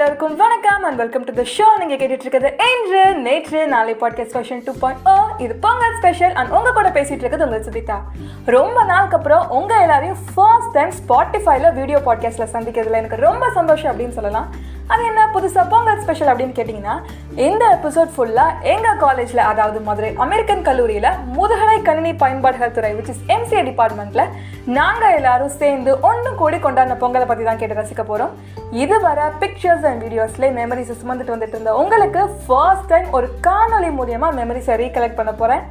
எல்லாருக்கும் 0.00 0.36
வணக்கம் 0.36 0.84
and 0.84 0.96
welcome 0.96 1.24
to 1.24 1.32
the 1.32 1.42
show 1.58 1.64
நீங்க 1.78 1.94
கேட்டுட்டு 1.94 2.26
இருக்கிறது 2.26 2.54
Indru 2.68 3.14
Netru 3.14 3.66
Naalai 3.66 3.94
podcast 3.94 4.26
special 4.26 4.62
two 4.64 4.72
point 4.78 5.08
O 5.08 5.14
இது 5.38 5.54
பொங்கல் 5.54 5.96
ஸ்பெஷல் 5.98 6.32
அண்ட் 6.32 6.50
உங்க 6.50 6.72
கூட 6.72 6.88
பேசிட்டு 6.88 7.24
இருக்கிறது 7.24 7.44
உங்கள் 7.44 7.64
சுதிதா 7.64 7.98
ரொம்ப 8.44 8.84
நாளுக்கு 8.84 9.16
அப்புறம் 9.16 9.48
உங்க 9.48 9.80
எல்லாரையும் 9.80 10.16
ஃபர்ஸ்ட் 10.34 10.72
டைம் 10.72 10.90
ஸ்பாட்டிஃபைல 10.90 11.74
வீடியோ 11.74 11.98
பாட்காஸ்ட்ல 11.98 12.46
சந்திக்கிறதுல 12.52 12.92
எனக்கு 12.92 13.16
ரொம்ப 13.16 13.50
சந்தோஷம் 13.50 13.92
அப்படின்னு 13.92 14.08
சொல்லலாம். 14.08 14.48
அது 14.86 15.04
என்ன 15.04 15.30
புதுசாக 15.34 15.68
பொங்கல் 15.68 16.00
ஸ்பெஷல் 16.00 16.28
அப்படின்னு 16.28 16.56
கேட்டிங்கன்னா 16.56 16.94
இந்த 17.36 17.78
எபிசோட் 17.82 18.14
ஃபுல்லாக 18.16 18.62
எங்கள் 18.62 18.96
காலேஜில் 18.96 19.38
அதாவது 19.38 19.80
மதுரை 19.80 20.14
அமெரிக்கன் 20.16 20.62
கல்லூரியில் 20.62 21.10
முதுகலை 21.26 21.82
கணினி 21.82 22.14
பயன்பாடுகள் 22.14 22.70
துறை 22.70 22.94
விச் 22.94 23.08
இஸ் 23.08 23.22
எம்சிஏ 23.28 23.62
டிபார்ட்மெண்ட்டில் 23.62 24.26
நாங்கள் 24.66 25.14
எல்லாரும் 25.14 25.48
சேர்ந்து 25.48 26.00
ஒன்று 26.00 26.34
கூடி 26.34 26.56
கொண்டாடின 26.56 26.96
பொங்கலை 27.00 27.26
பற்றி 27.26 27.44
தான் 27.44 27.56
கேட்டு 27.56 27.74
ரசிக்க 27.74 28.28
இது 28.70 29.00
வர 29.00 29.30
பிக்சர்ஸ் 29.38 29.84
அண்ட் 29.84 30.04
வீடியோஸ்லேயே 30.04 30.50
மெமரிஸ் 30.54 30.92
சுமந்துட்டு 31.02 31.34
வந்துட்டு 31.34 31.54
இருந்த 31.54 31.74
உங்களுக்கு 31.74 32.28
ஃபர்ஸ்ட் 32.46 32.86
டைம் 32.86 33.10
ஒரு 33.10 33.28
காணொலி 33.46 33.90
மூலியமாக 33.90 34.44
மெமரிஸை 34.44 34.76
ரீகலெக்ட் 34.76 35.14
பண்ண 35.14 35.32
போகிறேன் 35.32 35.62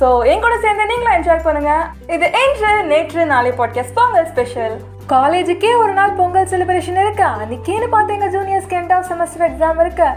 ஸோ 0.00 0.26
என் 0.26 0.40
கூட 0.40 0.58
சேர்ந்து 0.58 0.86
நீங்களும் 0.86 1.22
என்ஜாய் 1.22 1.44
பண்ணுங்கள் 1.44 1.84
இது 2.06 2.30
இன்று 2.44 2.84
நேற்று 2.84 3.26
நாளை 3.26 3.50
பாட்காஸ்ட் 3.50 3.94
பொங்கல் 3.94 4.26
ஸ்பெஷல் 4.26 4.97
காலேஜுக்கே 5.12 5.68
ஒரு 5.82 5.92
நாள் 5.98 6.16
பொங்கல் 6.16 6.48
செலிப்ரேஷன் 6.50 6.98
இருக்கு. 7.02 7.24
அன்னைக்கேன்னு 7.42 7.86
பார்த்து 7.92 8.14
எங்க 8.16 8.26
ஜூனியர்ஸ்க்கு 8.34 8.76
எண்ட் 8.80 8.92
ஆஃப் 8.96 9.06
செமஸ்டர் 9.10 9.44
எக்ஸாம் 9.46 9.78
இருக்கு. 9.84 10.08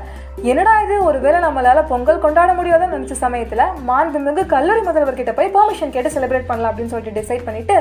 என்னடா 0.51 0.73
இது? 0.83 0.95
ஒருவேளை 1.09 1.37
நம்மளால 1.45 1.79
பொங்கல் 1.91 2.19
கொண்டாட 2.23 2.51
முடியாதுன்னு 2.57 2.97
நினச்ச 2.97 3.15
சமயத்தில் 3.21 3.63
மாண்புமிகு 3.89 4.43
கல்லூரி 4.53 4.81
முதல்வர் 4.87 5.19
கிட்ட 5.19 5.33
போய் 5.37 5.51
பெர்மிஷன் 5.55 5.93
கேட்டு 5.95 6.11
செலிப்ரேட் 6.15 6.49
பண்ணலாம் 6.49 6.71
அப்படின்னு 6.71 6.93
சொல்லிட்டு 6.93 7.17
டிசைட் 7.19 7.45
பண்ணிட்டு 7.47 7.77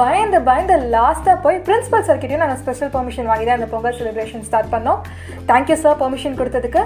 பயந்து 0.00 0.40
பயந்து 0.48 0.76
லாஸ்ட்டாக 0.94 1.36
போய் 1.46 1.58
பிரின்ஸிபல் 1.68 2.06
சார் 2.08 2.22
நாங்கள் 2.44 2.60
ஸ்பெஷல் 2.62 2.92
பெர்மிஷன் 2.96 3.30
வாங்கி 3.32 3.48
தான் 3.48 3.60
இந்த 3.60 3.70
பொங்கல் 3.74 3.98
செலிப்ரேஷன் 4.00 4.46
ஸ்டார்ட் 4.50 4.72
பண்ணோம். 4.74 5.00
தேங்க்யூ 5.50 5.78
சார் 5.84 5.98
பெர்மிஷன் 6.04 6.38
கொடுத்ததுக்கு. 6.42 6.84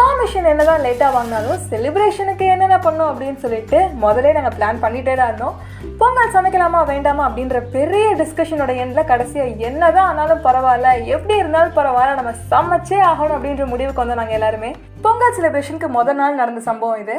பெர்மிஷன் 0.00 0.50
என்னதான் 0.54 0.84
லேட்டாக 0.86 1.12
வாங்கினாலும் 1.18 1.62
செலிப்ரேஷனுக்கு 1.72 2.46
என்னென்ன 2.54 2.80
பண்ணோம் 2.88 3.12
அப்படின்னு 3.12 3.40
சொல்லிட்டு 3.46 3.80
முதலே 4.06 4.32
நாங்கள் 4.38 4.56
பிளான் 4.58 4.82
பண்ணிகிட்டே 4.86 5.16
தான் 5.20 5.30
இருந்தோம். 5.32 5.56
பொங்கல் 6.00 6.32
சமைக்கலாமா 6.34 6.80
வேண்டாமா 6.90 7.22
அப்படின்ற 7.28 7.58
பெரிய 7.72 8.08
டிஸ்கஷனோட 8.18 8.72
எண்டில் 8.82 9.08
கடைசியாக 9.10 9.54
என்னதான் 9.68 10.08
ஆனாலும் 10.10 10.44
பரவாயில்ல 10.44 10.88
எப்படி 11.14 11.36
இருந்தாலும் 11.38 11.76
பரவாயில்ல 11.78 12.18
நம்ம 12.18 12.32
சமைச்சே 12.52 12.98
ஆகணும் 13.10 13.36
அப்படின்ற 13.36 13.66
முடிவுக்கு 13.72 14.02
வந்தோம் 14.02 14.20
நாங்கள் 14.20 14.38
எல்லாருமே. 14.38 14.70
பொங்கல் 15.06 15.34
செலிப்ரேஷனுக்கு 15.38 15.88
முதல் 15.98 16.18
நாள் 16.20 16.40
நடந்த 16.40 16.60
சம்பவம் 16.68 17.00
இது. 17.04 17.16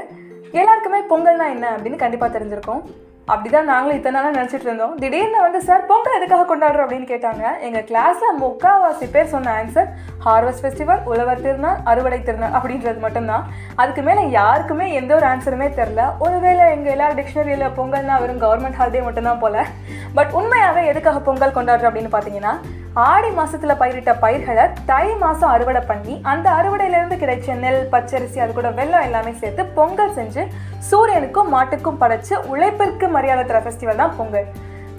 எல்லாருக்குமே 0.61 1.01
பொங்கல்னா 1.11 1.47
என்ன 1.55 1.65
அப்படின்னு 1.75 2.03
கண்டிப்பாக 2.03 2.31
தெரிஞ்சிருக்கும். 2.37 2.81
அப்படிதான் 3.29 3.69
நாங்களும் 3.71 3.97
இத்தனை 3.97 4.21
நாளாக 4.21 4.43
நினச்சிட்டு 4.43 4.59
இருந்தோம். 4.59 4.95
திடீர்னு 4.95 5.41
வந்து 5.41 5.61
சார் 5.61 5.85
பொங்கல் 5.85 6.15
எதுக்காக 6.15 6.57
கொண்டாடுறோம்? 6.57 6.85
அப்படின்னு 6.85 7.09
கேட்டாங்க. 7.13 7.59
எங்கள் 7.61 7.83
கிளாஸில் 7.83 8.41
முக்காவாசி 8.41 9.11
பேர் 9.11 9.27
சொன்ன 9.27 9.63
ஆன்சர் 9.63 9.87
ஹார்வெஸ்ட் 10.25 10.63
ஃபெஸ்டிவல் 10.63 11.03
உழவர் 11.05 11.41
திருநாள் 11.41 11.77
அறுவடை 11.83 12.23
திருநாள் 12.23 12.49
அப்படின்றது 12.49 12.99
மட்டும்தான். 12.99 13.45
அதுக்கு 13.75 14.01
மேலே 14.01 14.29
யாருக்குமே 14.29 14.93
எந்த 14.93 15.15
ஒரு 15.15 15.25
ஆன்சருமே 15.25 15.67
தெரில. 15.79 16.11
ஒருவேளை 16.19 16.69
எங்கள் 16.71 16.91
எல்லா 16.91 17.09
டிக்ஷனரியில் 17.09 17.71
பொங்கல்னா 17.77 18.19
வெறும் 18.19 18.41
கவர்மெண்ட் 18.41 18.79
ஹாலிடே 18.79 19.03
மட்டும்தான் 19.03 19.39
போல. 19.39 19.65
பட் 20.13 20.29
உண்மையாகவே 20.31 20.87
எதுக்காக 20.87 21.19
பொங்கல் 21.19 21.55
கொண்டாடுறோம் 21.55 21.89
அப்படின்னு 21.91 22.15
பார்த்தீங்கன்னா 22.15 22.59
ஆடி 23.07 23.29
மாசத்துல 23.37 23.73
பயிரிட்ட 23.79 24.11
பயிர்களை 24.21 24.63
தை 24.89 25.05
மாசம் 25.23 25.51
அறுவடை 25.55 25.81
பண்ணி 25.89 26.13
அந்த 26.31 26.47
அறுவடையிலிருந்து 26.59 27.17
கிடைச்ச 27.23 27.55
நெல் 27.63 27.83
பச்சரிசி 27.93 28.39
அது 28.43 28.53
கூட 28.57 28.69
வெள்ளம் 28.79 29.05
எல்லாமே 29.07 29.33
சேர்த்து 29.41 29.63
பொங்கல் 29.77 30.15
செஞ்சு 30.17 30.43
சூரியனுக்கும் 30.89 31.51
மாட்டுக்கும் 31.55 31.99
படைச்சு 32.03 32.33
உழைப்பிற்கு 32.53 33.07
மரியாதை 33.15 33.43
தர 33.49 33.59
ஃபெஸ்டிவல் 33.65 34.01
தான் 34.03 34.15
பொங்கல். 34.19 34.47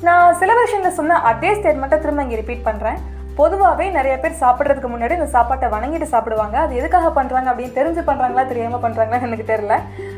நான் 0.06 0.36
செலிப்ரேஷன்ல 0.42 0.92
சொன்ன 0.98 1.18
அதே 1.30 1.50
ஸ்டேட்மெண்ட்டை 1.58 1.98
திரும்ப 2.04 2.26
இங்கே 2.26 2.38
ரிப்பீட் 2.42 2.68
பண்றேன். 2.68 3.00
பொதுவாகவே 3.40 3.84
நிறைய 3.96 4.14
பேர் 4.22 4.40
சாப்பிட்றதுக்கு 4.40 4.88
முன்னாடி 4.92 5.14
இந்த 5.18 5.28
சாப்பாட்டை 5.34 5.66
வணங்கிட்டு 5.74 6.06
சாப்பிடுவாங்க. 6.14 6.56
அது 6.64 6.72
எதுக்காக 6.80 7.10
பண்ணுறாங்க 7.18 7.48
அப்படின்னு 7.52 7.76
தெரிஞ்சு 7.78 8.02
பண்ணுறாங்களா 8.08 8.44
தெரியாமல் 8.50 8.82
பண்ணுறாங்களா 8.84 9.20
எனக்கு 9.28 9.46
தெரியல. 9.52 9.76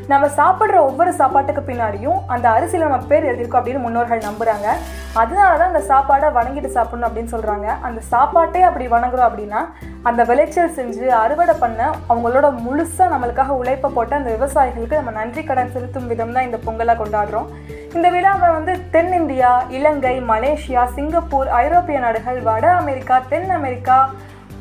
நம்ம 0.09 0.27
சாப்பிட்ற 0.27 0.77
ஒவ்வொரு 0.77 1.13
சாப்பாட்டுக்கு 1.13 1.61
பின்னாடியும் 1.61 2.17
அந்த 2.27 2.49
அரிசியில் 2.49 2.85
நம்ம 2.87 3.05
பேர் 3.07 3.27
எழுதியிருக்கோம் 3.27 3.61
அப்படின்னு 3.61 3.83
முன்னோர்கள் 3.83 4.19
நம்புகிறாங்க 4.19 4.67
அதனால 5.13 5.57
தான் 5.57 5.71
அந்த 5.73 5.83
சாப்பாடை 5.87 6.27
வணங்கிட்டு 6.31 6.67
சாப்பிடணும் 6.67 7.07
அப்படின்னு 7.09 7.33
சொல்கிறாங்க 7.35 7.67
அந்த 7.81 8.01
சாப்பாட்டே 8.11 8.61
அப்படி 8.61 8.87
வணங்குறோம் 8.87 9.27
அப்படின்னா 9.29 9.61
அந்த 10.03 10.23
விளைச்சல் 10.23 10.75
செஞ்சு 10.75 11.05
அறுவடை 11.09 11.55
பண்ண 11.59 11.81
அவங்களோட 12.09 12.47
முழுசாக 12.65 13.11
நம்மளுக்காக 13.13 13.47
உழைப்பை 13.47 13.91
போட்ட 13.91 14.15
அந்த 14.15 14.31
விவசாயிகளுக்கு 14.37 14.95
நம்ம 14.95 15.11
நன்றி 15.11 15.43
கடன் 15.43 15.73
செலுத்தும் 15.73 16.07
விதம் 16.07 16.31
தான் 16.31 16.43
இந்த 16.43 16.59
பொங்கலாக 16.65 16.97
கொண்டாடுறோம். 17.03 17.47
இந்த 17.93 18.09
விழாவை 18.09 18.51
வந்து 18.51 18.75
தென்னிந்தியா 18.91 19.53
இலங்கை 19.69 20.21
மலேசியா 20.21 20.83
சிங்கப்பூர் 20.95 21.49
ஐரோப்பிய 21.49 21.99
நாடுகள் 21.99 22.41
வட 22.41 22.73
அமெரிக்கா 22.73 23.21
தென் 23.29 23.49
அமெரிக்கா 23.49 23.97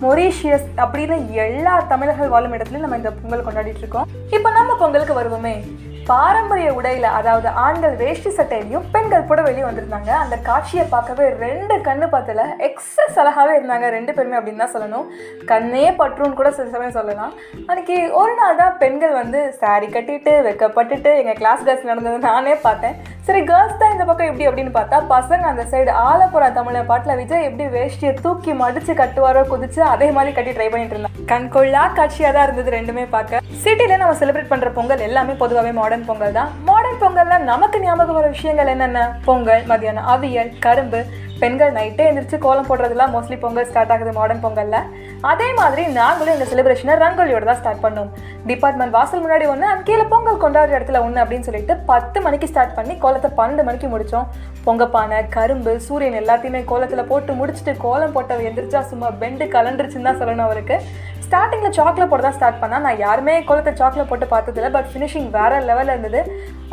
மொரீஷியஸ் 0.05 0.69
அப்படின்னு 0.83 1.17
எல்லா 1.47 1.75
தமிழர்கள் 1.93 2.35
வாழும் 2.35 2.55
இடத்துலையும் 2.57 2.87
நம்ம 2.87 3.01
இந்த 3.01 3.13
பொங்கல் 3.21 3.47
கொண்டாடிட்டு 3.47 3.83
இருக்கோம் 3.85 4.11
இப்போ 4.37 4.51
நம்ம 4.59 4.77
பொங்கலுக்கு 4.83 5.21
வருவோமே. 5.21 5.57
பாரம்பரிய 6.09 6.69
உடையில 6.77 7.11
அதாவது 7.19 7.49
ஆண்கள் 7.65 7.93
வேஷ்டி 8.01 8.31
சட்டையிலையும் 8.37 8.87
பெண்கள் 8.95 9.27
புடவையிலையும் 9.29 9.69
வந்திருந்தாங்க. 9.69 10.11
அந்த 10.23 10.37
காட்சியை 10.49 10.85
பார்க்கவே 10.95 11.27
ரெண்டு 11.45 11.75
கண்ணு 11.87 12.07
பார்த்தல 12.15 12.47
எக்ஸஸ் 12.69 13.19
அழகாவே 13.23 13.53
இருந்தாங்க 13.59 13.89
ரெண்டு 13.97 14.15
பேருமே 14.17 14.39
அப்படின்னு 14.39 14.63
தான் 14.65 14.75
சொல்லணும். 14.75 15.07
கண்ணே 15.51 15.85
பற்றுன்னு 16.01 16.39
கூட 16.41 16.51
சில 16.57 16.67
சமயம் 16.75 16.97
சொல்லலாம். 16.99 17.33
அன்னைக்கு 17.69 17.99
ஒரு 18.23 18.35
நாள் 18.41 18.61
தான் 18.63 18.77
பெண்கள் 18.83 19.19
வந்து 19.21 19.43
சாரி 19.63 19.89
கட்டிட்டு 19.97 20.35
வெக்கப்பட்டுட்டு 20.49 21.13
எங்கள் 21.21 21.41
கிளாஸ் 21.43 21.67
கேர்ள்ஸ் 21.69 21.91
நடந்தது 21.93 22.19
நானே 22.31 22.57
பார்த்தேன். 22.67 22.99
சரி 23.27 23.41
கேர்ள்ஸ் 23.49 23.77
தான் 23.81 23.93
இந்த 23.95 24.05
பக்கம் 24.07 24.29
எப்படி 24.31 24.47
அப்படின்னு 24.49 24.73
பார்த்தா 24.77 24.99
பசங்க 25.13 25.45
அந்த 25.51 25.65
சைடு 25.73 25.91
ஆலப்புறா 26.07 26.49
தமிழ 26.57 26.81
பாட்டில் 26.89 27.19
விஜய் 27.21 27.47
எப்படி 27.49 27.67
வேஷ்டியை 27.75 28.13
தூக்கி 28.25 28.53
மடிச்சு 28.63 28.93
கட்டுவாரோ 29.01 29.43
குதிச்சு 29.53 29.81
அதே 29.93 30.09
மாதிரி 30.17 30.33
கட்டி 30.39 30.55
ட்ரை 30.57 30.69
பண்ணிட்டு 30.73 30.97
இருந்தாங்க 30.97 31.27
கண்கொள்ளா 31.33 31.83
காட்சியாக 31.99 32.33
தான் 32.37 32.47
இருந்தது 32.47 32.77
ரெண்டுமே 32.77 33.05
பார்க்க. 33.15 33.43
சிட்டில 33.65 33.99
நம்ம 34.03 34.15
செலிப்ரேட் 34.21 34.53
பண்ற 34.53 34.71
பொங்கல் 34.79 35.05
எல்லாமே 35.09 35.35
பொதுவாகவே 35.43 35.73
மாடர்ன் 35.81 36.09
பொங்கல் 36.09 36.37
தான். 36.39 36.51
மாடர்ன் 36.71 37.03
பொங்கல்ல 37.03 37.39
நமக்கு 37.51 37.79
ஞாபகம் 37.85 38.19
வர 38.19 38.29
விஷயங்கள் 38.37 38.73
என்னென்ன? 38.75 39.03
பொங்கல் 39.29 39.63
மதியானம் 39.73 40.09
அவியல் 40.15 40.51
கரும்பு. 40.67 41.03
பெண்கள் 41.43 41.73
நைட்டே 41.77 42.05
எந்திரிச்சு 42.09 42.37
கோலம் 42.43 42.67
போடுறதுலாம் 42.69 43.13
மோஸ்ட்லி 43.15 43.37
பொங்கல் 43.45 43.69
ஸ்டார்ட் 43.71 43.93
ஆகுது 43.95 44.11
மாடர்ன் 44.19 44.43
பொங்கல்ல. 44.45 44.77
அதே 45.31 45.49
மாதிரி 45.61 45.83
நாங்களும் 46.01 46.37
இந்த 46.37 46.47
செலிப்ரேஷனை 46.51 46.95
ரங்கோலியோட 47.05 47.47
தான் 47.49 47.61
ஸ்டார்ட் 47.63 47.83
பண்ணோம். 47.87 48.11
டிபார்ட்மெண்ட் 48.51 48.95
வாசல் 48.97 49.23
முன்னாடி 49.25 49.45
ஒன்று 49.51 49.67
அண்ட் 49.73 49.85
கீழே 49.89 50.05
பொங்கல் 50.13 50.41
கொண்டாடுற 50.45 50.77
இடத்துல 50.79 51.01
ஒன்று 51.07 51.23
அப்படின்னு 51.23 51.47
சொல்லிட்டு 51.49 51.75
பத்து 51.91 52.19
மணிக்கு 52.25 52.49
ஸ்டார்ட் 52.51 52.75
பண்ணி 52.79 52.95
கோலத்தை 53.05 53.31
பன்னெண்டு 53.39 53.67
மணிக்கு 53.69 53.89
முடித்தோம் 53.93 54.27
பொங்கப்பானை 54.67 55.19
கரும்பு 55.37 55.73
சூரியன் 55.87 56.19
எல்லாத்தையுமே 56.23 56.61
கோலத்தில் 56.71 57.09
போட்டு 57.11 57.33
முடிச்சுட்டு 57.41 57.73
கோலம் 57.85 58.15
போட்டவ 58.17 58.45
எந்திரிச்சா 58.49 58.81
சும்மா 58.93 59.09
பெண்டு 59.23 59.47
கலண்டுருச்சுன்னு 59.57 60.09
தான் 60.09 60.21
சொல்லணும் 60.23 60.47
அவருக்கு. 60.49 60.77
ஸ்டார்டிங்கில் 61.27 61.77
சாக்லேட் 61.77 62.11
போட 62.13 62.23
தான் 62.25 62.37
ஸ்டார்ட் 62.39 62.59
பண்ணால் 62.63 62.85
நான் 62.87 63.03
யாருமே 63.05 63.35
கோலத்தை 63.49 63.73
சாக்லேட் 63.81 64.11
போட்டு 64.11 64.27
பார்த்ததில்ல 64.33 64.71
பட் 64.77 64.89
ஃபினிஷிங் 64.93 65.29
வேறு 65.37 65.61
லெவலில் 65.69 65.93
இருந்தது. 65.95 66.21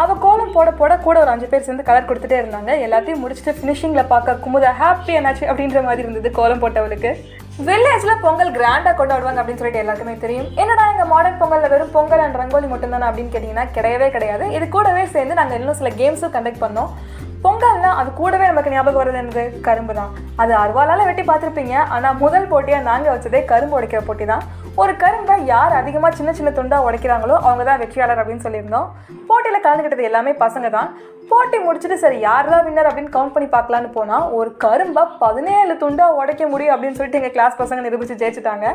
அவள் 0.04 0.22
கோலம் 0.26 0.54
போட 0.56 0.70
போட 0.80 0.94
கூட 1.06 1.18
ஒரு 1.24 1.32
அஞ்சு 1.34 1.48
பேர் 1.52 1.66
சேர்ந்து 1.68 1.88
கலர் 1.90 2.10
கொடுத்துட்டே 2.10 2.40
இருந்தாங்க. 2.42 2.72
எல்லாத்தையும் 2.88 3.22
முடிச்சுட்டு 3.24 3.54
ஃபினிஷிங்கில் 3.60 4.12
பார்க்க 4.14 4.42
குமுத 4.46 4.72
ஹாப்பி 4.82 5.14
என்னாச்சு 5.20 5.46
அப்படின்ற 5.52 5.82
மாதிரி 5.90 6.06
இருந்தது 6.06 6.32
கோலம் 6.40 6.64
போட்டவளுக்கு. 6.64 7.12
வில்லேஜில் 7.68 8.22
பொங்கல் 8.26 8.52
கிராண்டாக 8.58 8.94
கொண்டாடுவாங்க 8.98 9.40
அப்படின்னு 9.42 9.62
சொல்லிட்டு 9.62 9.82
எல்லாருக்குமே 9.84 10.14
தெரியும். 10.26 10.50
என்னடா 10.62 10.84
மாடர்ன் 11.14 11.40
பொங்கலில் 11.42 11.72
வெறும் 11.74 11.96
பொங்கல் 11.96 12.24
அண்ட் 12.26 12.40
ரங்கோலி 12.42 12.68
மட்டும்தானே 12.74 13.08
அப்படின்னு 13.10 13.34
கேட்டிங்கன்னா 13.34 13.66
கிடையவே 13.78 14.08
கிடையாது. 14.16 14.46
இது 14.58 14.66
கூடவே 14.76 15.04
சேர்ந்து 15.16 15.40
நாங்கள் 15.40 15.60
இன்னும் 15.62 15.80
சில 15.82 15.92
கேம்ஸும் 16.02 16.36
கண்டக்ட் 16.36 16.64
பண்ணோம். 16.66 16.92
பொங்கல்னா 17.44 17.90
அது 18.00 18.10
கூடவே 18.22 18.46
நமக்கு 18.52 18.72
ஞாபகம் 18.74 19.02
வருது 19.02 19.20
எனக்கு 19.24 19.44
கரும்பு 19.68 19.94
தான் 20.00 20.12
அது 20.42 20.54
அருவாலால் 20.64 21.08
வெட்டி 21.10 21.24
பார்த்துருப்பீங்க. 21.30 21.76
ஆனால் 21.96 22.18
முதல் 22.24 22.50
போட்டியாக 22.54 22.88
நாங்கள் 22.90 23.14
வச்சதே 23.14 23.42
கரும்பு 23.52 23.78
உடைக்கிற 23.78 24.02
போட்டி 24.08 24.26
தான் 24.34 24.44
ஒரு 24.82 24.94
கரும்பை 25.04 25.36
யார் 25.54 25.74
அதிகமாக 25.80 26.18
சின்ன 26.18 26.32
சின்ன 26.38 26.50
துண்டாக 26.58 26.86
உடைக்கிறாங்களோ 26.88 27.36
அவங்க 27.46 27.64
தான் 27.70 27.80
வெற்றியாளர் 27.82 28.20
அப்படின்னு 28.22 28.46
சொல்லியிருந்தோம். 28.46 28.90
போட்டியில் 29.30 29.64
கலந்துக்கிட்டது 29.64 30.08
எல்லாமே 30.10 30.32
பசங்க 30.44 30.68
தான் 30.76 30.90
போட்டி 31.32 31.58
முடிச்சுட்டு 31.64 31.98
சரி 32.04 32.18
யார் 32.28 32.50
தான் 32.52 32.64
வின்னர் 32.68 32.90
அப்படின்னு 32.90 33.14
கவுண்ட் 33.16 33.34
பண்ணி 33.34 33.48
பார்க்கலான்னு 33.56 33.90
போனால் 33.98 34.30
ஒரு 34.38 34.50
கரும்பை 34.64 35.04
பதினேழு 35.24 35.74
துண்டாக 35.84 36.18
உடைக்க 36.20 36.44
முடியும் 36.54 36.74
அப்படின்னு 36.76 36.98
சொல்லிட்டு 37.00 37.20
எங்கள் 37.22 37.36
கிளாஸ் 37.36 37.60
பசங்க 37.62 37.86
நிரூபித்து 37.88 38.20
ஜெயிச்சிட்டாங்க. 38.22 38.66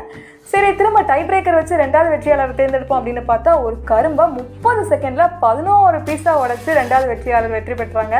சரி 0.51 0.69
திரும்ப 0.79 1.01
டை 1.11 1.19
பிரேக்கர் 1.29 1.59
வச்சு 1.59 1.81
ரெண்டாவது 1.83 2.13
வெற்றியாளர் 2.13 2.57
தேர்ந்தெடுப்போம் 2.61 2.99
அப்படின்னு 2.99 3.23
பார்த்தா 3.31 3.53
ஒரு 3.65 3.75
கரும்பை 3.91 4.27
முப்பது 4.37 4.83
செகண்டில் 4.93 5.35
பதினோரு 5.45 5.99
பீஸாக 6.09 6.41
உடைச்சு 6.45 6.79
ரெண்டாவது 6.81 7.09
வெற்றியாளர் 7.13 7.55
வெற்றி 7.57 7.77
பெற்றாங்க. 7.81 8.15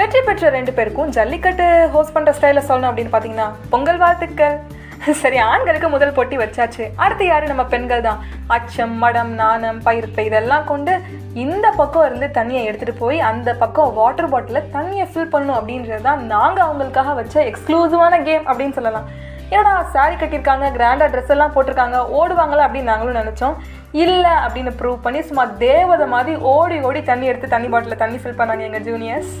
வெற்றி 0.00 0.22
பெற்ற 0.28 0.50
ரெண்டு 0.58 0.74
பேருக்கும் 0.76 1.10
ஜல்லிக்கட்டு 1.18 1.66
ஹோஸ்ட் 1.96 2.16
பண்ணுற 2.18 2.32
ஸ்டைலில் 2.38 2.68
சொல்லணும் 2.68 2.92
அப்படின்னு 2.92 3.14
பார்த்தீங்கன்னா 3.16 3.50
பொங்கல் 3.74 4.02
வாழ்த்துக்கள். 4.04 4.56
சரி 5.20 5.38
ஆண்களுக்கு 5.50 5.88
முதல் 5.92 6.14
போட்டி 6.16 6.36
வச்சாச்சு. 6.40 6.84
அடுத்து 7.04 7.24
யாரு? 7.26 7.44
நம்ம 7.50 7.62
பெண்கள் 7.72 8.04
தான் 8.06 8.20
அச்சம் 8.54 8.94
மடம் 9.02 9.32
நாணம் 9.40 9.80
பயிர்த்தை 9.86 10.22
இதெல்லாம் 10.28 10.66
கொண்டு 10.70 10.92
இந்த 11.44 11.66
பக்கம் 11.78 12.06
இருந்து 12.08 12.26
தண்ணியை 12.36 12.62
எடுத்துகிட்டு 12.68 13.02
போய் 13.02 13.18
அந்த 13.30 13.50
பக்கம் 13.62 13.90
வாட்டர் 13.98 14.30
பாட்டிலில் 14.34 14.68
தண்ணியை 14.76 15.06
ஃபில் 15.10 15.32
பண்ணணும் 15.32 15.58
அப்படின்றது 15.58 16.06
தான் 16.08 16.22
நாங்கள் 16.34 16.66
அவங்களுக்காக 16.66 17.14
வச்ச 17.20 17.36
எக்ஸ்க்ளூசிவான 17.50 18.22
கேம் 18.28 18.46
அப்படின்னு 18.50 18.76
சொல்லலாம். 18.78 19.08
ஏன்னா 19.56 19.72
சாரி 19.96 20.14
கட்டியிருக்காங்க 20.20 20.68
கிராண்டாக 20.76 21.10
ட்ரெஸ் 21.14 21.34
எல்லாம் 21.36 21.54
போட்டிருக்காங்க 21.56 21.98
ஓடுவாங்களா 22.20 22.66
அப்படின்னு 22.66 22.92
நாங்களும் 22.92 23.20
நினச்சோம். 23.22 23.56
இல்லை 24.04 24.34
அப்படின்னு 24.44 24.72
ப்ரூவ் 24.78 25.04
பண்ணி 25.06 25.20
சும்மா 25.30 25.44
தேவதை 25.66 26.06
மாதிரி 26.14 26.34
ஓடி 26.54 26.78
ஓடி 26.90 27.02
தண்ணி 27.10 27.30
எடுத்து 27.32 27.54
தண்ணி 27.56 27.70
பாட்டிலில் 27.74 28.02
தண்ணி 28.04 28.20
ஃபில் 28.22 28.40
பண்ணாங்க 28.40 28.68
எங்கள் 28.70 28.86
ஜூனியர்ஸ் 28.90 29.34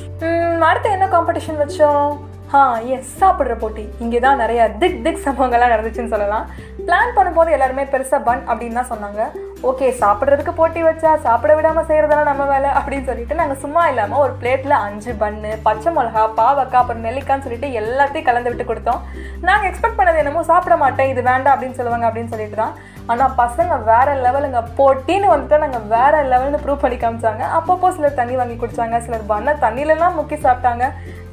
அடுத்து 0.70 0.90
என்ன 0.96 1.08
காம்படிஷன் 1.16 1.62
வச்சோம்? 1.64 2.12
ஆ 2.58 2.60
எஸ் 2.94 3.12
சாப்பிட்ற 3.20 3.54
போட்டி. 3.60 3.82
இங்கே 4.04 4.18
தான் 4.24 4.40
நிறைய 4.42 4.62
திக் 4.80 4.98
திக் 5.04 5.22
சம்பவங்கள்லாம் 5.26 5.72
நடந்துச்சுன்னு 5.72 6.12
சொல்லலாம். 6.14 6.46
பிளான் 6.86 7.14
பண்ணும்போது 7.16 7.50
எல்லாருமே 7.56 7.84
பெருசாக 7.92 8.20
பன் 8.26 8.42
அப்படின்னு 8.50 8.78
தான் 8.78 8.90
சொன்னாங்க. 8.90 9.22
ஓகே 9.70 9.88
சாப்பிட்றதுக்கு 10.02 10.52
போட்டி 10.58 10.80
வச்சா 10.86 11.10
சாப்பிட 11.26 11.52
விடாமல் 11.56 11.86
செய்கிறதெல்லாம் 11.88 12.30
நம்ம 12.30 12.44
வேலை 12.52 12.70
அப்படின்னு 12.78 13.08
சொல்லிட்டு 13.10 13.38
நாங்கள் 13.40 13.60
சும்மா 13.64 13.82
இல்லாமல் 13.90 14.22
ஒரு 14.24 14.32
பிளேட்டில் 14.40 14.76
அஞ்சு 14.86 15.12
பன்னு 15.20 15.50
பச்சை 15.66 15.90
மிளகா 15.96 16.24
பாவக்காய் 16.40 16.80
அப்புறம் 16.82 17.04
நெல்லிக்கான்னு 17.06 17.46
சொல்லிட்டு 17.46 17.68
எல்லாத்தையும் 17.80 18.28
கலந்து 18.28 18.50
விட்டு 18.52 18.66
கொடுத்தோம். 18.70 19.02
நாங்கள் 19.48 19.68
எக்ஸ்பெக்ட் 19.70 20.00
பண்ணது 20.00 20.22
என்னமோ 20.22 20.42
சாப்பிட 20.52 20.76
மாட்டேன் 20.84 21.12
இது 21.12 21.22
வேண்டாம் 21.30 21.54
அப்படின்னு 21.54 21.78
சொல்லுவாங்க 21.80 22.08
அப்படின்னு 22.10 22.32
சொல்லிட்டு 22.34 22.58
தான் 22.62 22.74
ஆனால் 23.10 23.34
பசங்க 23.40 23.76
வேறு 23.90 24.12
லெவலுங்க 24.24 24.60
போட்டின்னு 24.78 25.32
வந்துட்டு 25.32 25.62
நாங்கள் 25.64 25.86
வேற 25.94 26.22
லெவல்னு 26.32 26.62
ப்ரூவ் 26.64 26.82
பண்ணி 26.84 26.98
காமிச்சாங்க. 27.00 27.42
அப்பப்போ 27.58 27.90
சிலர் 27.96 28.18
தண்ணி 28.20 28.36
வாங்கி 28.40 28.56
குடிச்சாங்க. 28.62 28.98
சிலர் 29.06 29.28
பண்ண 29.32 29.56
தண்ணியிலலாம் 29.64 30.18
முக்கி 30.20 30.38
சாப்பிட்டாங்க. 30.46 30.86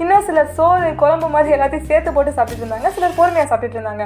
இன்னும் 0.04 0.27
சிலர் 0.27 0.54
சோறு 0.60 0.89
குழம்பு 1.01 1.30
மாதிரி 1.36 1.56
எல்லாத்தையும் 1.56 1.89
சேர்த்து 1.92 2.16
போட்டு 2.18 2.36
சாப்பிட்டுட்டு 2.38 2.66
இருந்தாங்க. 2.66 2.92
சிலர் 2.98 3.18
பொறுமையாக 3.19 3.50
சாப்பிட்டுட்டு 3.50 3.80
இருந்தாங்க. 3.80 4.06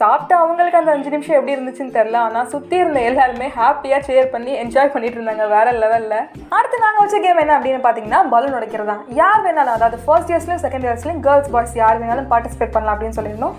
சாப்பிட்டு 0.00 0.34
அவங்களுக்கு 0.40 0.78
அந்த 0.78 0.94
அஞ்சு 0.94 1.10
நிமிஷம் 1.12 1.36
எப்படி 1.36 1.54
இருந்துச்சுன்னு 1.54 1.94
தெரில 1.94 2.16
ஆனால் 2.24 2.48
சுற்றி 2.52 2.76
இருந்த 2.80 3.00
எல்லாருமே 3.10 3.46
ஹாப்பியாக 3.58 4.04
ஷேர் 4.08 4.26
பண்ணி 4.32 4.52
என்ஜாய் 4.62 4.90
பண்ணிட்டு 4.94 5.16
இருந்தாங்க 5.18 5.44
வேற 5.54 5.72
லெவலில் 5.82 6.18
அடுத்து 6.56 6.82
நாங்கள் 6.82 7.02
வச்ச 7.02 7.18
கேம் 7.24 7.40
என்ன 7.42 7.54
அப்படின்னு 7.58 7.80
பார்த்தீங்கன்னா 7.86 8.20
பலூன் 8.32 8.56
உடைக்கிறது 8.58 8.90
தான். 8.90 9.00
யார் 9.20 9.40
வேணாலும் 9.46 9.76
அதாவது 9.76 9.98
ஃபர்ஸ்ட் 10.04 10.32
இயர்ஸ்லையும் 10.32 10.62
செகண்ட் 10.66 10.86
இயர்ஸ்லையும் 10.88 11.22
கேர்ள்ஸ் 11.26 11.50
பாய்ஸ் 11.54 11.74
யார் 11.82 12.00
வேணாலும் 12.02 12.28
பார்ட்டிசிபேட் 12.32 12.74
பண்ணலாம் 12.74 12.96
அப்படின்னு 12.96 13.18
சொல்லியிருந்தோம். 13.18 13.56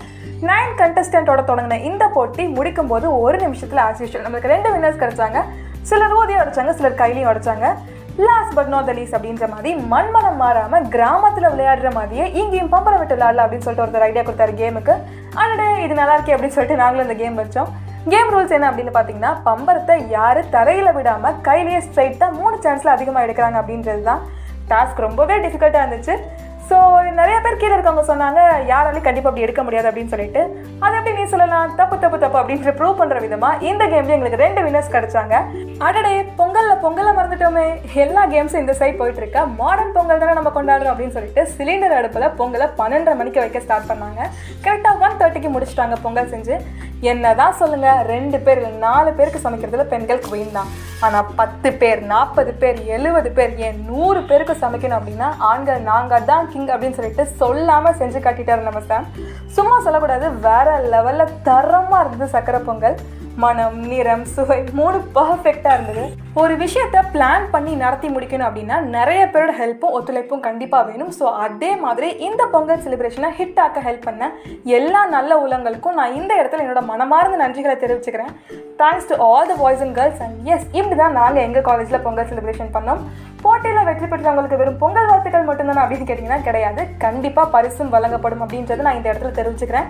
நைன் 0.48 0.72
கண்டஸ்டன்ட்டோட 0.80 1.40
தொடங்கின 1.50 1.80
இந்த 1.90 2.04
போட்டி 2.16 2.44
முடிக்கும் 2.56 2.90
போது 2.92 3.06
ஒரு 3.24 3.37
நிமிஷத்தில் 3.46 3.82
ஆஸ் 3.86 4.02
யூஷுவல் 4.02 4.26
நம்மளுக்கு 4.26 4.52
ரெண்டு 4.54 4.68
வின்னர்ஸ் 4.74 5.00
கிடச்சாங்க. 5.02 5.40
சிலர் 5.90 6.14
ஊதியம் 6.20 6.42
உடைச்சாங்க 6.42 6.72
சிலர் 6.78 7.00
கையிலையும் 7.02 7.30
உடைச்சாங்க 7.32 7.66
லாஸ்ட் 8.26 8.54
பட் 8.56 8.70
நாட் 8.72 8.88
த 8.88 8.92
அப்படின்ற 9.16 9.46
மாதிரி 9.52 9.70
மண்மனம் 9.92 10.40
மாறாமல் 10.42 10.86
கிராமத்தில் 10.94 11.50
விளையாடுற 11.52 11.90
மாதிரியே 11.98 12.24
இங்கேயும் 12.40 12.72
பம்பரை 12.72 12.96
விட்டு 13.00 13.16
விளையாடல 13.16 13.44
அப்படின்னு 13.44 13.66
சொல்லிட்டு 13.66 13.84
ஒருத்தர் 13.84 14.06
ஐடியா 14.08 14.24
கொடுத்தாரு 14.28 14.54
கேமுக்கு 14.60 14.94
அடடே 15.42 15.68
இது 15.84 16.00
நல்லா 16.00 16.16
இருக்கே 16.16 16.34
அப்படின்னு 16.36 16.56
சொல்லிட்டு 16.56 16.80
நாங்களும் 16.82 17.06
இந்த 17.06 17.16
கேம் 17.22 17.38
வச்சோம். 17.42 17.70
கேம் 18.12 18.32
ரூல்ஸ் 18.34 18.54
என்ன 18.56 18.66
அப்படின்னு 18.70 18.92
பார்த்தீங்கன்னா 18.96 19.32
பம்பரத்தை 19.46 19.96
யாரு 20.16 20.40
தரையில் 20.56 20.96
விடாமல் 20.98 21.38
கையிலேயே 21.48 21.80
ஸ்ட்ரைட்டாக 21.86 22.36
மூணு 22.40 22.56
சான்ஸில் 22.64 22.94
அதிகமாக 22.96 23.26
எடுக்கிறாங்க 23.26 23.58
அப்படின்றது 23.62 24.04
தான் 24.10 24.22
டாஸ்க் 24.72 25.04
ரொம்பவே 25.06 25.36
டிஃபிகல்ட்டாக 25.44 25.84
இருந்துச்சு. 25.84 26.16
ஸோ 26.70 26.78
நிறைய 27.18 27.36
பேர் 27.44 27.58
கீழே 27.60 27.74
இருக்கவங்க 27.74 28.02
சொன்னாங்க 28.10 28.40
யாராலையும் 28.70 29.04
கண்டிப்பாக 29.06 29.30
அப்படி 29.30 29.44
எடுக்க 29.46 29.60
முடியாது 29.66 29.88
அப்படின்னு 29.90 30.12
சொல்லிட்டு. 30.14 30.40
அதை 30.84 30.92
எப்படி 30.98 31.14
நீ 31.18 31.24
சொல்லலாம்? 31.32 31.70
தப்பு 31.78 31.96
தப்பு 32.02 32.18
தப்பு 32.24 32.38
அப்படின்ற 32.40 32.72
ப்ரூவ் 32.78 32.98
பண்ணுற 33.00 33.18
விதமாக 33.24 33.62
இந்த 33.70 33.82
கேம்லேயும் 33.92 34.16
எங்களுக்கு 34.16 34.42
ரெண்டு 34.44 34.62
வினர்ஸ் 34.66 34.92
கிடைச்சாங்க. 34.96 35.34
அடடே 35.86 36.12
பொங்கலில் 36.40 36.82
பொங்கலை 36.84 37.12
மறந்துட்டோமே. 37.18 37.66
எல்லா 38.04 38.24
கேம்ஸும் 38.34 38.62
இந்த 38.64 38.74
சைட் 38.80 39.00
போயிட்டு 39.00 39.22
இருக்கா? 39.22 39.44
மாடர்ன் 39.60 39.94
பொங்கல் 39.96 40.22
தானே 40.24 40.36
நம்ம 40.40 40.52
கொண்டாடுறோம் 40.58 40.92
அப்படின்னு 40.94 41.16
சொல்லிட்டு 41.16 41.44
சிலிண்டர் 41.56 41.96
அடுப்பில் 42.00 42.34
பொங்கலை 42.40 42.68
பன்னெண்டரை 42.82 43.16
மணிக்கு 43.22 43.42
வைக்க 43.44 43.64
ஸ்டார்ட் 43.66 43.90
பண்ணாங்க. 43.92 44.20
கரெக்டாக 44.66 45.02
ஒன் 45.06 45.18
தேர்ட்டிக்கு 45.22 45.52
முடிச்சிட்டாங்க 45.56 45.98
பொங்கல் 46.04 46.32
செஞ்சு. 46.34 46.56
என்னதான் 47.10 47.58
சொல்லுங்க 47.58 47.88
ரெண்டு 48.12 48.38
பேர் 48.44 48.60
இல்லை 48.60 48.70
நாலு 48.86 49.10
பேருக்கு 49.18 49.44
சமைக்கிறதுல 49.44 49.84
பெண்கள் 49.92 50.24
குயின் 50.28 50.56
தான். 50.56 50.70
ஆனால் 51.06 51.28
பத்து 51.40 51.68
பேர் 51.80 52.00
நாற்பது 52.12 52.52
பேர் 52.62 52.78
எழுபது 52.94 53.30
பேர் 53.36 53.52
ஏன் 53.66 53.78
நூறு 53.90 54.20
பேருக்கு 54.30 54.54
சமைக்கணும் 54.62 54.98
அப்படின்னா 54.98 55.28
ஆண்கள் 55.50 55.84
நாங்கள் 55.90 56.26
தான் 56.30 56.48
கிங் 56.58 56.72
அப்படின்னு 56.74 56.98
சொல்லிட்டு 57.00 57.26
சொல்லாமல் 57.42 58.00
செஞ்சு 58.00 58.20
காட்டிட்டார் 58.24 58.66
நம்ம 58.70 58.82
சாம். 58.90 59.08
சும்மா 59.58 59.76
சொல்லக்கூடாது 59.86 60.28
வேற 60.48 60.80
லெவலில் 60.94 61.38
தரமாக 61.48 62.02
இருந்தது 62.04 62.34
சக்கரை 62.34 62.62
பொங்கல். 62.70 62.98
மனம் 63.42 63.76
நிறம் 63.90 64.22
சுவை 64.34 64.56
மூணு 64.78 64.98
பர்ஃபெக்டாக 65.16 65.74
இருந்தது. 65.76 66.04
ஒரு 66.42 66.54
விஷயத்த 66.62 67.02
பிளான் 67.12 67.44
பண்ணி 67.52 67.72
நடத்தி 67.82 68.08
முடிக்கணும் 68.14 68.46
அப்படின்னா 68.46 68.76
நிறைய 68.94 69.20
பேரோட 69.34 69.52
ஹெல்ப்பும் 69.60 69.94
ஒத்துழைப்பும் 69.96 70.42
கண்டிப்பாக 70.46 70.86
வேணும். 70.88 71.12
ஸோ 71.18 71.24
அதே 71.44 71.70
மாதிரி 71.84 72.08
இந்த 72.28 72.42
பொங்கல் 72.54 72.82
செலிப்ரேஷனை 72.86 73.30
ஹிட் 73.38 73.60
ஆக்க 73.64 73.84
ஹெல்ப் 73.86 74.08
பண்ண 74.08 74.30
எல்லா 74.78 75.02
நல்ல 75.16 75.38
உலங்களுக்கும் 75.44 75.98
நான் 76.00 76.16
இந்த 76.20 76.32
இடத்துல 76.40 76.64
என்னோட 76.64 76.82
மனமார்ந்த 76.90 77.38
நன்றிகளை 77.44 77.76
தெரிவிச்சுக்கிறேன். 77.84 78.34
Thanks 78.82 79.08
to 79.12 79.16
all 79.28 79.48
the 79.52 79.56
boys 79.62 79.84
and 79.86 79.96
girls 80.00 80.24
and 80.26 80.50
yes 80.54 80.66
இப்படி 80.78 80.98
தான் 81.02 81.16
நாங்கள் 81.20 81.44
எங்கள் 81.48 81.66
காலேஜில் 81.70 82.04
பொங்கல் 82.08 82.30
செலிப்ரேஷன் 82.32 82.74
பண்ணோம். 82.78 83.02
போட்டியில் 83.42 83.86
வெற்றி 83.88 84.06
பெற்றவங்களுக்கு 84.12 84.58
வெறும் 84.60 84.78
பொங்கல் 84.80 85.08
வாழ்த்துக்கள் 85.08 85.46
மட்டும்தானே 85.48 85.80
அப்படின்னு 85.82 86.06
கேட்டிங்கன்னா 86.08 86.38
கிடையாது. 86.46 86.82
கண்டிப்பாக 87.04 87.52
பரிசும் 87.54 87.92
வழங்கப்படும் 87.94 88.42
அப்படின்றத 88.44 88.84
நான் 88.86 88.98
இந்த 88.98 89.08
இடத்துல 89.10 89.30
தெரிஞ்சுக்கிறேன் 89.38 89.86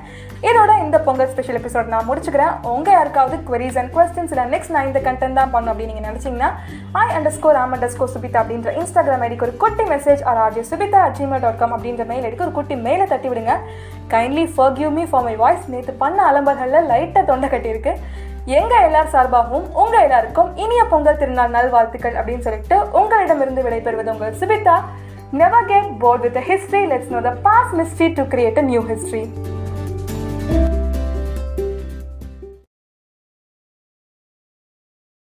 இதோட 0.48 0.72
இந்த 0.84 0.96
பொங்கல் 1.06 1.30
ஸ்பெஷல் 1.32 1.58
எபிசோட் 1.60 1.92
நான் 1.94 2.06
முடிச்சுக்கிறேன். 2.08 2.52
உங்கள் 2.74 2.96
யாருக்காவது 2.96 3.38
queries 3.48 3.76
அண்ட் 3.82 3.92
கொஸ்டின்ஸ் 3.96 4.34
இல்லை 4.34 4.44
நெக்ஸ்ட் 4.54 4.74
நான் 4.76 4.90
இந்த 4.90 5.02
கண்டென்ட் 5.08 5.40
தான் 5.40 5.52
பண்ணணும் 5.54 5.72
அப்படின்னு 5.72 5.94
நீங்கள் 5.94 6.08
நினச்சிங்கன்னா 6.10 6.50
I 7.04 7.06
underscore 7.38 7.60
am 7.62 7.74
underscore 7.94 8.12
Subitha 8.16 8.42
அப்படின்ற 8.42 8.76
இன்ஸ்டாகிராம் 8.82 9.24
ஐடிக்கு 9.28 9.48
ஒரு 9.48 9.56
குட்டி 9.64 9.86
message 9.94 10.22
R 10.32 10.42
RG 10.44 10.64
Subitha 10.72 11.00
at 11.06 11.18
Gmail 11.20 11.44
dot 11.46 11.60
com 11.64 11.74
அப்படின்ற 11.78 12.06
மெயில் 12.12 12.26
ஐடிக்கு 12.28 12.48
ஒரு 12.48 12.56
குட்டி 12.60 12.76
மெயிலை 12.86 13.08
தட்டி 13.14 13.30
விடுங்க. 13.32 13.56
Kindly 14.14 14.46
forgive 14.56 14.90
me 14.98 15.06
for 15.10 15.26
my 15.30 15.36
voice 15.44 15.66
நேற்று 15.74 15.94
பண்ண 16.04 16.18
அலம்பர்களில் 16.30 16.88
லைட்டாக 16.92 17.24
தொண்டை 17.32 17.48
கட்டியிருக்கு. 17.56 17.94
எங்க 18.56 18.74
எல்லார் 18.84 19.10
சார்பாகவும் 19.12 19.64
உங்க 19.74 20.02
எல்லாருக்கும் 20.02 20.50
இனிய 20.56 20.84
பொங்கல் 20.84 21.16
திருநாள் 21.16 21.50
நல்வாழ்த்துக்கள் 21.50 22.14
அப்படின்னு 22.14 22.38
சொல்லிட்டு 22.38 22.76
உங்களிடமிருந்து 22.92 23.62
விடைபெறுவது 23.62 24.12
உங்கள் 24.12 24.38
Subitha. 24.40 24.76
Never 25.30 25.66
get 25.66 25.90
bored 25.98 26.20
with 26.20 26.38
history 26.48 26.82
let's 26.92 27.12
know 27.14 27.20
the 27.20 27.30
past 27.30 27.74
mystery 27.74 28.08
to 28.12 28.22
create 28.22 28.58
a 28.58 28.62
new 28.62 28.80
history 28.80 29.24